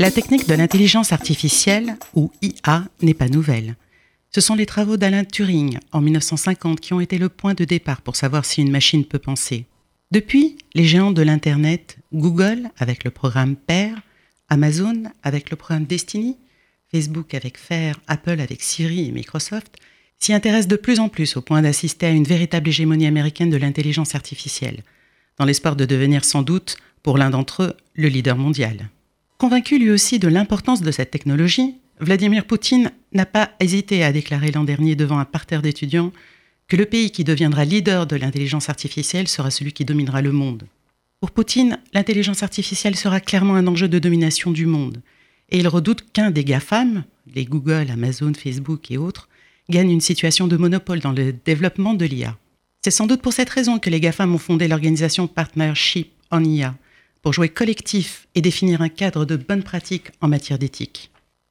La 0.00 0.12
technique 0.12 0.46
de 0.46 0.54
l'intelligence 0.54 1.12
artificielle, 1.12 1.96
ou 2.14 2.30
IA, 2.40 2.84
n'est 3.02 3.14
pas 3.14 3.28
nouvelle. 3.28 3.74
Ce 4.30 4.40
sont 4.40 4.54
les 4.54 4.64
travaux 4.64 4.96
d'Alan 4.96 5.24
Turing 5.24 5.80
en 5.90 6.00
1950 6.00 6.78
qui 6.78 6.92
ont 6.92 7.00
été 7.00 7.18
le 7.18 7.28
point 7.28 7.54
de 7.54 7.64
départ 7.64 8.00
pour 8.02 8.14
savoir 8.14 8.44
si 8.44 8.60
une 8.60 8.70
machine 8.70 9.04
peut 9.04 9.18
penser. 9.18 9.66
Depuis, 10.12 10.56
les 10.74 10.84
géants 10.84 11.10
de 11.10 11.22
l'Internet, 11.22 11.98
Google 12.12 12.70
avec 12.78 13.02
le 13.02 13.10
programme 13.10 13.56
Pair, 13.56 14.00
Amazon 14.48 15.02
avec 15.24 15.50
le 15.50 15.56
programme 15.56 15.84
Destiny, 15.84 16.36
Facebook 16.92 17.34
avec 17.34 17.58
Fair, 17.58 17.98
Apple 18.06 18.40
avec 18.40 18.62
Siri 18.62 19.08
et 19.08 19.12
Microsoft, 19.12 19.78
s'y 20.20 20.32
intéressent 20.32 20.68
de 20.68 20.76
plus 20.76 21.00
en 21.00 21.08
plus 21.08 21.36
au 21.36 21.40
point 21.40 21.62
d'assister 21.62 22.06
à 22.06 22.10
une 22.10 22.22
véritable 22.22 22.68
hégémonie 22.68 23.08
américaine 23.08 23.50
de 23.50 23.56
l'intelligence 23.56 24.14
artificielle, 24.14 24.84
dans 25.38 25.44
l'espoir 25.44 25.74
de 25.74 25.84
devenir 25.84 26.24
sans 26.24 26.42
doute, 26.42 26.76
pour 27.02 27.18
l'un 27.18 27.30
d'entre 27.30 27.64
eux, 27.64 27.76
le 27.94 28.08
leader 28.08 28.36
mondial. 28.36 28.88
Convaincu 29.38 29.78
lui 29.78 29.92
aussi 29.92 30.18
de 30.18 30.26
l'importance 30.26 30.82
de 30.82 30.90
cette 30.90 31.12
technologie, 31.12 31.76
Vladimir 32.00 32.44
Poutine 32.44 32.90
n'a 33.12 33.24
pas 33.24 33.52
hésité 33.60 34.02
à 34.02 34.10
déclarer 34.10 34.50
l'an 34.50 34.64
dernier 34.64 34.96
devant 34.96 35.20
un 35.20 35.24
parterre 35.24 35.62
d'étudiants 35.62 36.12
que 36.66 36.74
le 36.74 36.86
pays 36.86 37.12
qui 37.12 37.22
deviendra 37.22 37.64
leader 37.64 38.08
de 38.08 38.16
l'intelligence 38.16 38.68
artificielle 38.68 39.28
sera 39.28 39.52
celui 39.52 39.72
qui 39.72 39.84
dominera 39.84 40.22
le 40.22 40.32
monde. 40.32 40.66
Pour 41.20 41.30
Poutine, 41.30 41.78
l'intelligence 41.94 42.42
artificielle 42.42 42.96
sera 42.96 43.20
clairement 43.20 43.54
un 43.54 43.68
enjeu 43.68 43.86
de 43.86 44.00
domination 44.00 44.50
du 44.50 44.66
monde, 44.66 45.02
et 45.50 45.58
il 45.60 45.68
redoute 45.68 46.10
qu'un 46.12 46.32
des 46.32 46.42
GAFAM, 46.42 47.04
les 47.32 47.44
Google, 47.44 47.92
Amazon, 47.92 48.32
Facebook 48.34 48.90
et 48.90 48.98
autres, 48.98 49.28
gagne 49.70 49.90
une 49.92 50.00
situation 50.00 50.48
de 50.48 50.56
monopole 50.56 50.98
dans 50.98 51.12
le 51.12 51.32
développement 51.32 51.94
de 51.94 52.06
l'IA. 52.06 52.36
C'est 52.82 52.90
sans 52.90 53.06
doute 53.06 53.22
pour 53.22 53.32
cette 53.32 53.50
raison 53.50 53.78
que 53.78 53.88
les 53.88 54.00
GAFAM 54.00 54.34
ont 54.34 54.38
fondé 54.38 54.66
l'organisation 54.66 55.28
Partnership 55.28 56.10
en 56.32 56.42
IA, 56.42 56.74
pour 57.22 57.32
jouer 57.32 57.48
collectif 57.48 58.28
et 58.34 58.40
définir 58.40 58.82
un 58.82 58.88
cadre 58.88 59.24
de 59.24 59.36
bonnes 59.36 59.62
pratiques 59.62 60.10
en 60.20 60.28
matière 60.28 60.58
d'éthique. 60.58 61.10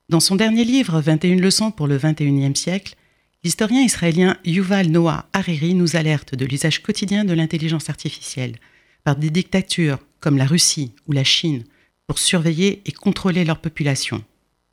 Dans 0.10 0.20
son 0.20 0.36
dernier 0.36 0.64
livre 0.64 1.02
21 1.02 1.36
leçons 1.38 1.72
pour 1.72 1.88
le 1.88 1.98
21e 1.98 2.56
siècle, 2.56 2.96
l'historien 3.44 3.82
israélien 3.82 4.38
Yuval 4.46 4.88
Noah 4.88 5.26
Hariri 5.34 5.74
nous 5.74 5.96
alerte 5.96 6.36
de 6.36 6.46
l'usage 6.46 6.82
quotidien 6.82 7.26
de 7.26 7.34
l'intelligence 7.34 7.90
artificielle 7.90 8.56
par 9.04 9.16
des 9.16 9.30
dictatures 9.30 10.00
comme 10.20 10.38
la 10.38 10.46
Russie 10.46 10.92
ou 11.08 11.12
la 11.12 11.24
Chine 11.24 11.64
pour 12.08 12.20
surveiller 12.20 12.82
et 12.86 12.92
contrôler 12.92 13.44
leur 13.44 13.60
population. 13.60 14.24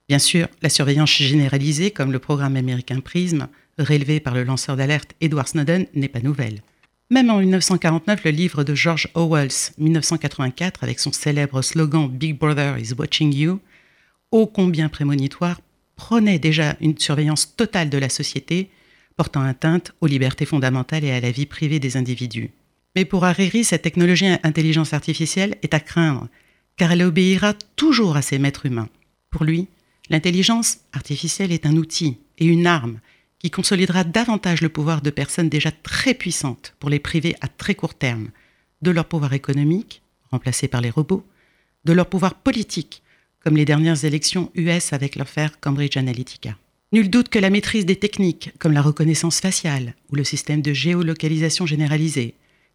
Bien 0.08 0.18
sûr, 0.18 0.48
la 0.62 0.68
surveillance 0.68 1.10
généralisée, 1.10 1.90
comme 1.90 2.12
le 2.12 2.18
programme 2.18 2.56
américain 2.56 3.00
PRISM, 3.00 3.48
relevé 3.78 4.20
par 4.20 4.34
le 4.34 4.44
lanceur 4.44 4.76
d'alerte 4.76 5.14
Edward 5.20 5.48
Snowden, 5.48 5.86
n'est 5.94 6.08
pas 6.08 6.20
nouvelle. 6.20 6.62
Même 7.10 7.28
en 7.28 7.38
1949, 7.38 8.24
le 8.24 8.30
livre 8.30 8.64
de 8.64 8.74
George 8.74 9.08
Orwell, 9.12 9.50
1984, 9.76 10.82
avec 10.82 10.98
son 10.98 11.12
célèbre 11.12 11.60
slogan 11.60 12.08
Big 12.08 12.38
Brother 12.38 12.78
is 12.78 12.94
watching 12.96 13.34
you, 13.34 13.60
ô 14.30 14.46
combien 14.46 14.88
prémonitoire, 14.88 15.60
prenait 15.96 16.38
déjà 16.38 16.76
une 16.80 16.98
surveillance 16.98 17.56
totale 17.56 17.90
de 17.90 17.98
la 17.98 18.08
société, 18.08 18.70
portant 19.16 19.42
atteinte 19.42 19.92
aux 20.00 20.06
libertés 20.06 20.46
fondamentales 20.46 21.04
et 21.04 21.12
à 21.12 21.20
la 21.20 21.30
vie 21.30 21.44
privée 21.44 21.78
des 21.78 21.98
individus. 21.98 22.50
Mais 22.96 23.04
pour 23.04 23.24
Hariri, 23.24 23.64
cette 23.64 23.82
technologie 23.82 24.26
intelligence 24.42 24.94
artificielle 24.94 25.56
est 25.62 25.74
à 25.74 25.80
craindre, 25.80 26.28
car 26.76 26.90
elle 26.90 27.02
obéira 27.02 27.52
toujours 27.76 28.16
à 28.16 28.22
ses 28.22 28.38
maîtres 28.38 28.64
humains. 28.64 28.88
Pour 29.30 29.44
lui, 29.44 29.68
l'intelligence 30.08 30.78
artificielle 30.94 31.52
est 31.52 31.66
un 31.66 31.76
outil 31.76 32.16
et 32.38 32.46
une 32.46 32.66
arme 32.66 32.98
qui 33.38 33.50
consolidera 33.50 34.04
davantage 34.04 34.62
le 34.62 34.68
pouvoir 34.68 35.02
de 35.02 35.10
personnes 35.10 35.48
déjà 35.48 35.70
très 35.70 36.14
puissantes 36.14 36.74
pour 36.78 36.90
les 36.90 36.98
priver 36.98 37.34
à 37.40 37.48
très 37.48 37.74
court 37.74 37.94
terme 37.94 38.30
de 38.82 38.90
leur 38.90 39.06
pouvoir 39.06 39.32
économique, 39.32 40.02
remplacé 40.30 40.68
par 40.68 40.80
les 40.80 40.90
robots, 40.90 41.26
de 41.84 41.92
leur 41.92 42.06
pouvoir 42.06 42.34
politique, 42.34 43.02
comme 43.40 43.56
les 43.56 43.64
dernières 43.64 44.04
élections 44.04 44.50
US 44.54 44.92
avec 44.92 45.16
l'affaire 45.16 45.60
Cambridge 45.60 45.96
Analytica. 45.96 46.56
Nul 46.92 47.10
doute 47.10 47.28
que 47.28 47.38
la 47.38 47.50
maîtrise 47.50 47.86
des 47.86 47.96
techniques 47.96 48.52
comme 48.58 48.72
la 48.72 48.82
reconnaissance 48.82 49.40
faciale 49.40 49.94
ou 50.10 50.16
le 50.16 50.24
système 50.24 50.62
de 50.62 50.72
géolocalisation 50.72 51.66
généralisée, 51.66 52.34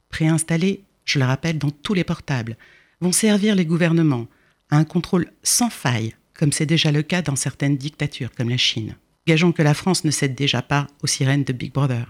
préinstallés, 0.10 0.84
je 1.06 1.20
le 1.20 1.26
rappelle, 1.26 1.58
dans 1.58 1.72
tous 1.72 1.94
les 1.94 2.04
portables, 2.04 2.58
vont 3.02 3.12
servir 3.12 3.56
les 3.56 3.66
gouvernements 3.66 4.28
à 4.70 4.78
un 4.78 4.84
contrôle 4.84 5.32
sans 5.42 5.70
faille, 5.70 6.16
comme 6.34 6.52
c'est 6.52 6.66
déjà 6.66 6.92
le 6.92 7.02
cas 7.02 7.22
dans 7.22 7.36
certaines 7.36 7.78
dictatures 7.78 8.32
comme 8.36 8.50
la 8.50 8.58
Chine. 8.58 8.96
Gageons 9.30 9.52
que 9.52 9.62
la 9.62 9.76
France 9.76 10.06
ne 10.06 10.10
cède 10.10 10.34
déjà 10.34 10.64
pas 10.64 10.88
aux 11.04 11.08
sirènes 11.08 11.44
de 11.44 11.54
Big 11.54 11.72
Brother. 11.72 12.10